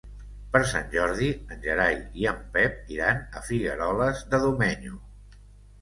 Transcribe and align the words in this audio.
Per 0.53 0.61
Sant 0.71 0.87
Jordi 0.95 1.27
en 1.57 1.61
Gerai 1.67 2.01
i 2.23 2.27
en 2.33 2.41
Pep 2.57 2.91
iran 2.97 3.23
a 3.43 3.47
Figueroles 3.53 4.29
de 4.35 4.45
Domenyo. 4.49 5.03